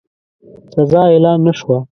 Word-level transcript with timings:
سزا 0.73 1.01
اعلان 1.11 1.39
نه 1.47 1.53
شوه. 1.59 1.77